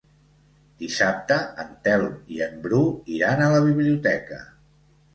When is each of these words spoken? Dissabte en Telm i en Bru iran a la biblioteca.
Dissabte 0.83 1.37
en 1.65 1.69
Telm 1.89 2.17
i 2.39 2.43
en 2.49 2.59
Bru 2.67 2.83
iran 3.21 3.45
a 3.51 3.55
la 3.55 3.63
biblioteca. 3.71 4.45